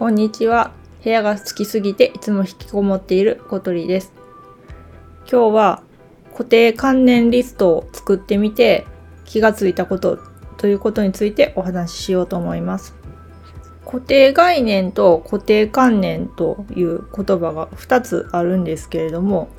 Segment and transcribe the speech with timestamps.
[0.00, 0.72] こんにちは。
[1.04, 4.14] 部屋が好きすぎていつも引きこもっている小鳥です。
[5.30, 5.82] 今日は
[6.32, 8.86] 固定観念リストを作ってみて
[9.26, 10.18] 気がついたこと
[10.56, 12.94] ということについてお話ししようと思います。
[13.84, 19.50] 固定概念と固定観念という言葉が2つあるんですけれども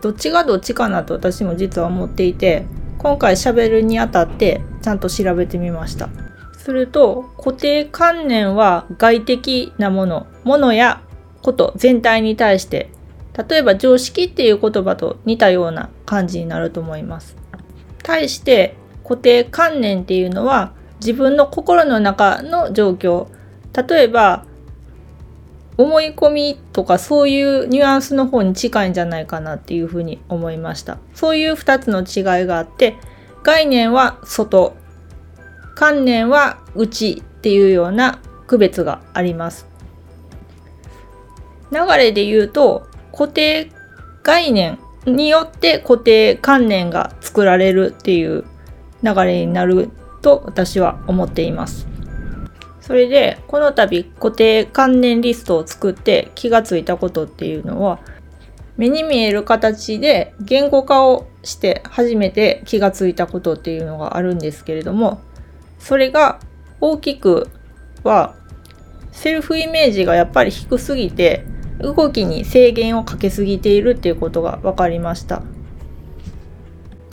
[0.00, 2.66] どっちがどっちかなと私も実は思っていて
[2.98, 6.08] 今回喋るにあたってちゃんと調べてみました。
[6.62, 11.02] すると固定観念は外的なものものや
[11.42, 12.90] こと全体に対して
[13.48, 17.36] 例えば常識っていう言葉と似たような感じになると思います。
[18.02, 23.26] 対して固定観念っていうのは自分の心の中の状況
[23.88, 24.44] 例えば
[25.78, 32.96] 思い込みとかそういうニュアンスの方に近いんじゃないかなっていうふうに思いましたそういう2つの違いがあって
[33.42, 34.76] 概念は外
[35.74, 39.66] 観念は内っていうような区別があります
[41.70, 43.70] 流れで言うと固定
[44.22, 48.44] 概念によって固定観念が作られるっていう
[49.02, 51.88] 流れになると私は思っています。
[52.80, 58.00] それでこの度固定観念リストを作って気がついたことっていうのは
[58.76, 65.20] 目に見える形で言語化をして初めて気がついたことっていうのがあるんですけれども
[65.82, 66.38] それが
[66.80, 67.48] 大きく
[68.04, 68.36] は
[69.10, 71.44] セルフイメージがやっぱり低すぎて
[71.80, 75.42] 動きに制限をかけすぎているっていうことが分かりました。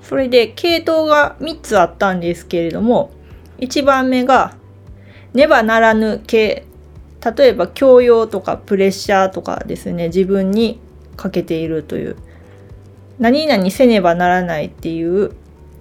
[0.00, 3.10] それで系統が3つあったんですけれども
[3.58, 4.54] 1番目が
[5.34, 6.64] ねばならぬ系。
[7.36, 10.06] 例えば教養とかプレッシャーとかですね。
[10.06, 10.78] 自分に
[11.16, 12.16] かけているという。
[13.18, 15.32] 何々せねばならないっていう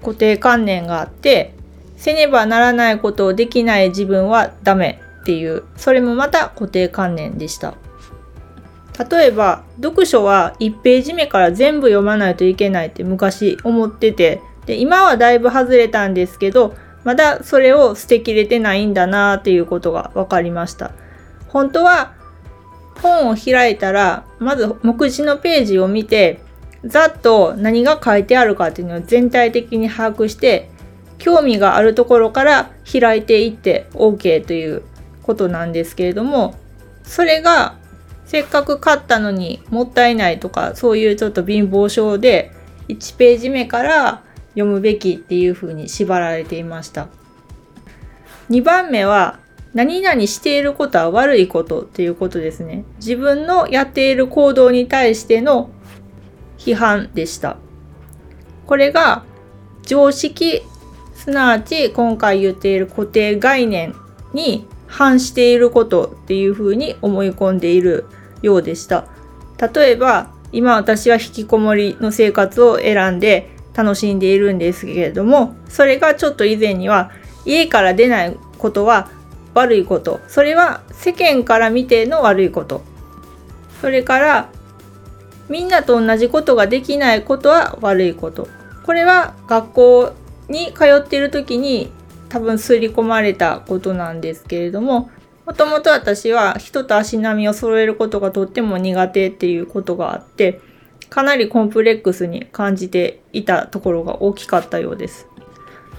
[0.02, 1.56] 固定観念があって
[2.02, 5.66] せねばならないことをできない自分はダメっていう。
[5.78, 7.76] それもまた固定観念でした。
[9.08, 20.92] 例えば読書は1ページ目から全部読まないといけないって昔思っててで今はだいぶ外れたんですけどまだそれを捨てきれてないんだなっていうことが分かりました。
[21.50, 22.14] 本当は
[23.00, 26.42] 本を開いたらまず目次のページを見て
[26.84, 30.71] ざっと何が書いてあるかっていうのを全体的に把握して
[31.22, 34.82] 興味があるところから開いていって OK という
[35.22, 36.56] ことなんですけれども
[37.04, 37.78] それが
[38.26, 42.52] せっかく買ったのにもったいないとかそういうちょっと貧乏症で
[42.88, 44.24] 1ページ目から
[44.54, 47.08] 読むべきっていうふうに縛られていました。
[48.50, 49.40] 2番目は
[49.76, 52.84] 何々していることは悪いことっていうことですね。
[52.98, 55.70] 自分のやっている行動に対しての
[56.58, 57.58] 批判でした。
[58.66, 59.24] これが
[59.84, 60.64] 常識
[61.22, 63.94] すなわち今回言っている固定概念
[64.34, 68.06] に反していることっていうふうに思い込んでいる
[68.42, 69.06] ようでした。
[69.72, 77.12] 例えば、今私は引きこもりの生活を選んで楽しんでいるんですけれども、それがちょっと以前には
[77.46, 79.12] 家から出ないことは
[79.54, 80.22] 悪いこと。
[80.28, 82.82] それは世間から見ての悪いこと。
[83.80, 84.50] それから
[85.50, 88.48] みんなと同じことができないことは悪いこと。
[88.84, 90.14] これは学校
[90.52, 91.92] に通っている時に
[92.30, 95.10] 多分刷り込まれたことなんですけれども
[95.46, 100.62] もともと私は人と足並みを揃えることがとっても苦手っていうことがあって
[101.10, 105.28] かなりコンプレックスに感じていたところが大きかったようです。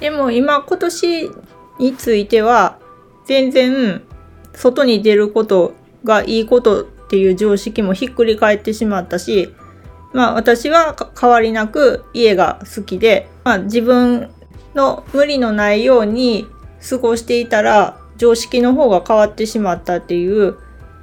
[0.00, 1.30] でも今今年
[1.78, 2.78] については
[3.26, 4.02] 全然
[4.54, 5.74] 外に出ること
[6.04, 9.54] がいいことっていう常識もひっくり返ってしまったし
[10.12, 14.30] まあ私は変わりなく家が好きで、まあ、自分
[14.74, 16.46] の無理のないように
[16.88, 20.54] 過ごしていたら常識の方が変わってしまったっていう、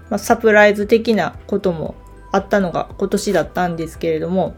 [0.09, 1.95] まあ、サプライズ的なことも
[2.31, 4.55] あったのが今年だったんですけれども、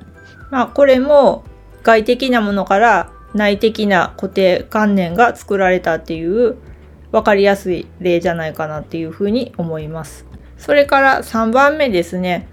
[0.49, 1.43] まあ、これも
[1.83, 6.57] 外的なものから内的な固定観念が作られたっていう
[7.11, 10.25] 分かりやすい例じゃないかなっていうふうに思います。
[10.57, 12.47] それから3番目ですね。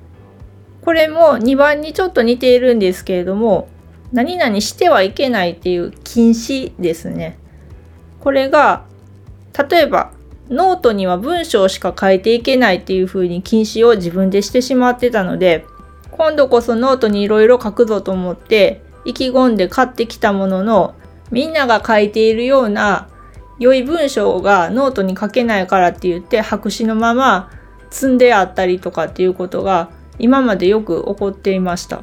[0.83, 3.69] これも2番にちょっと似ているんですけれども
[4.13, 7.39] 何々してはいけないっていう禁止ですね。
[8.21, 8.85] これが
[9.71, 10.13] 例えば
[10.51, 15.67] ノートには文章しか書いていけないっていう風に禁止を自分でしてしまってたので
[16.13, 20.95] 今度こそノートにいろいろ書くぞと思って意気込んで買ってきたものの
[21.31, 23.09] みんなが書いているような
[23.59, 27.51] 良い文章がノートに書けないからって言って白紙のまま
[27.91, 32.03] 積んであったりとかっていうことが今までよく起こっていました。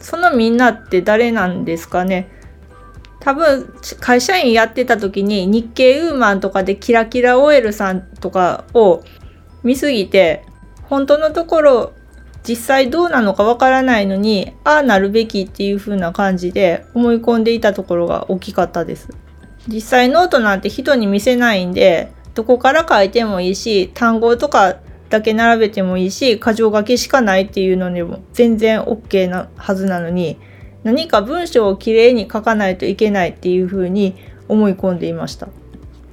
[0.00, 2.30] そのみんなって誰なんですかね。
[3.20, 9.02] 多分会社員やってた時に日経ウーマンとかでキラキラ OL さんとかを
[9.64, 10.44] 見すぎて
[10.84, 11.92] 本当のところ
[12.46, 19.08] 実際どうなのかわからないのにああなるべきっていう風な感じで思い込んでいたところが大きかったです。
[19.66, 24.76] 実際ノートなんて人に見せないんでどこから書いてもいいし単語とか
[25.08, 30.38] だけ並べてもいいし箇条書きしかないっていうのでも全然 OK なはずなのに
[30.82, 34.16] 何か文章をきれいに書かないといけないっていう風に
[34.48, 35.48] 思い込んでいました。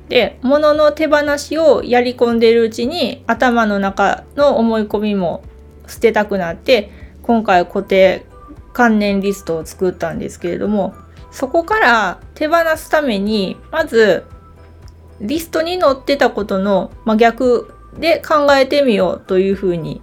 [0.09, 5.43] で物の手放しをやり込んでいるうちに頭の中の思い込みも
[5.87, 6.91] 捨てたくなって
[7.23, 8.25] 今回固定
[8.73, 10.93] 関連リストを作ったんですけれども
[11.31, 14.25] そこから手放すためにまず
[15.21, 20.01] リストに載ってたことの真逆で考えてみようというふうに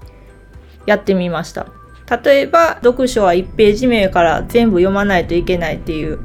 [0.87, 1.67] やってみました。
[2.25, 6.19] 例えば読書は1ページ目から全部読まないといけないっていう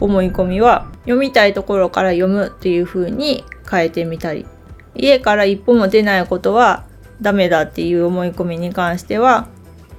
[0.00, 4.44] 思い込みは読みたいところから読むっていう風に変えてみたり
[4.96, 6.84] 家から一歩も出ないことは
[7.22, 9.46] ダメだっていう思い込みに関しては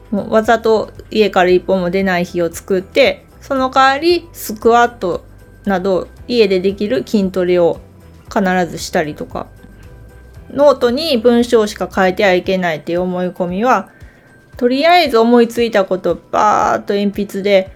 [0.09, 5.23] もうわざと家から一歩も出ない日を作ってその代わりスクワット
[5.63, 7.79] など家でできる筋トレを
[8.25, 9.47] 必ずしたりとか
[10.53, 13.89] ノートに文章しか書いてはいけないっていう思い込みは
[14.57, 17.75] とりあえず思いついたことをバーッと鉛筆で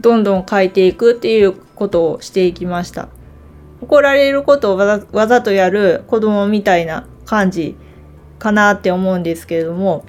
[0.00, 3.08] どんどん書いていくっていうことをしていきました。
[3.80, 7.76] 怒られることをわざわざとやる子供みたいな感じ
[8.38, 10.04] かなって思うんですけれども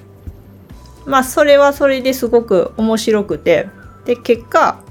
[1.06, 3.70] まあそれはそれですごく面白くて
[4.06, 4.82] で結果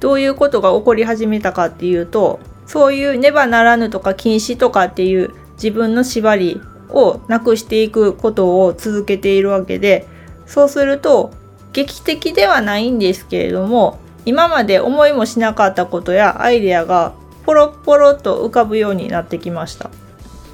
[0.00, 6.60] どういうことが起こり始めたかっていうとそういうねばならぬとか禁止とかっていう自分の縛り
[6.90, 10.06] をなくしていくことを続けているわけで
[10.46, 11.32] そうすると
[11.72, 17.14] 劇的ではないんですけれども今まで思いもしなかったことやアイデアが
[17.44, 19.90] ポロポロと浮かぶようになってきました。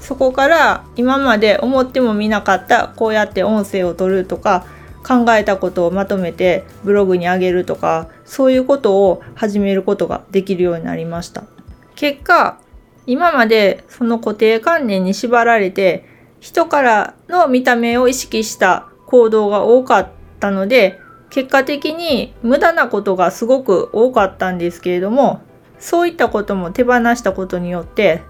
[0.01, 4.65] そこから今まで思ってもみなかったこうやって音声を取るとか
[5.07, 11.43] 考えたことをまとめてブログに上げるとかそういうことを始めることができるようになりました。
[11.95, 12.59] 結果
[13.05, 16.05] 今までその固定観念に縛られて
[16.39, 20.09] 人からの見た目を意識した行動が多かっ
[20.39, 20.99] たので
[21.29, 25.41] 結果的に無駄なことがすごく多かったんですけれども
[25.79, 28.21] そういったことも手放したことによって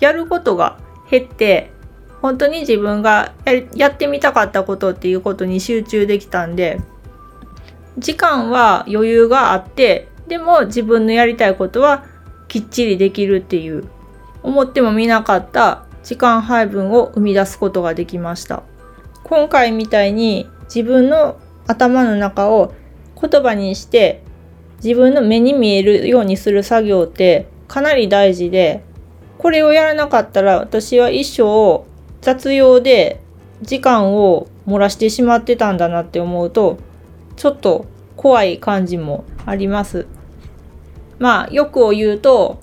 [0.00, 0.78] やることが
[1.10, 1.70] 減って
[2.20, 3.34] 本当に自分が
[3.74, 6.80] やってみたかったことっていうことに集中できたんで
[7.98, 12.04] 時間は余裕があってでも自分のやりたいことは
[12.48, 13.88] きっちりできるっていう
[14.42, 18.62] 思ってもみなかった時間配分を生み出すことができました
[19.24, 22.72] 今回みたいに自分の頭の中を
[23.20, 24.22] 言葉にして
[24.84, 28.84] 自分の目に見えるようにする作業ってかなり大事で
[29.38, 31.84] これをやらなかったら私は一生
[32.20, 33.20] 雑用で
[33.62, 36.78] 時間を漏らしてしまってたんだなって思うと
[37.36, 40.06] ちょっと怖い感じもあります。
[41.18, 42.60] まあ欲を言うと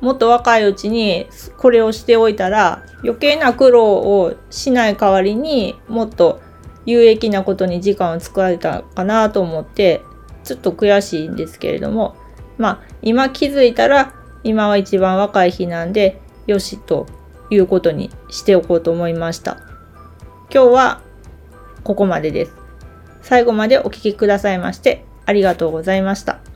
[0.00, 6.40] もっと若いうちにこれをしておいたら余計な苦労をしない代わりにもっと
[6.86, 10.02] 有益なことに時間を使えたかなと思って
[10.44, 12.16] ちょっと悔しいんですけれども
[12.56, 17.06] まあ今気づいたら今は一番若い日なんでよしと
[17.50, 19.58] いうことにしておこうと思いました。
[20.50, 21.02] 今日は
[21.84, 22.54] ここまでです。
[23.20, 26.47] 最後までお聴きくださいましてありがとうございました。